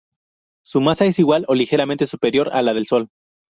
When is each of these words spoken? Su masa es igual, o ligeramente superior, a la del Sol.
Su 0.63 0.81
masa 0.81 1.05
es 1.05 1.19
igual, 1.19 1.45
o 1.47 1.53
ligeramente 1.53 2.07
superior, 2.07 2.49
a 2.53 2.63
la 2.63 2.73
del 2.73 2.87
Sol. 2.87 3.09